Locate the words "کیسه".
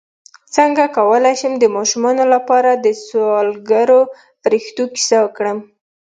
4.93-5.17